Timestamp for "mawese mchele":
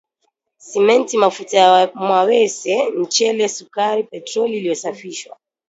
1.95-3.49